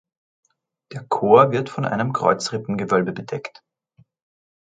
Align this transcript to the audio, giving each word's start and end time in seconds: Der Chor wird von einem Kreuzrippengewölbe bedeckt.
Der 0.93 1.03
Chor 1.09 1.51
wird 1.51 1.69
von 1.69 1.85
einem 1.85 2.11
Kreuzrippengewölbe 2.11 3.11
bedeckt. 3.11 3.61